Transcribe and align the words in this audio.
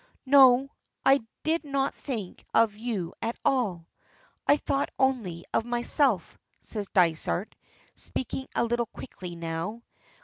"No, 0.25 0.71
I 1.05 1.19
did 1.43 1.63
not 1.63 1.93
think 1.93 2.43
of 2.55 2.75
you 2.75 3.13
at 3.21 3.37
all. 3.45 3.87
I 4.47 4.57
thought 4.57 4.89
only 4.97 5.45
of 5.53 5.63
myself," 5.63 6.39
says 6.59 6.87
Dysart, 6.91 7.53
speaking 7.93 8.47
a 8.55 8.63
little 8.63 8.87
quickly 8.87 9.35
now. 9.35 9.83